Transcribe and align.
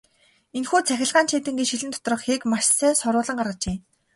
Энэхүү 0.57 0.81
цахилгаан 0.89 1.27
чийдэнгийн 1.29 1.69
шилэн 1.69 1.91
доторх 1.93 2.21
хийг 2.25 2.41
маш 2.51 2.65
сайн 2.79 2.95
соруулан 3.01 3.37
гаргажээ. 3.39 3.77